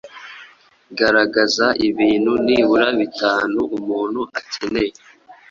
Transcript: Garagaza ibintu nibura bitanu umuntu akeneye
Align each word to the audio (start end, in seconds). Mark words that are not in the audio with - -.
Garagaza 0.97 1.67
ibintu 1.87 2.31
nibura 2.45 2.87
bitanu 2.99 3.59
umuntu 3.77 4.21
akeneye 4.39 4.93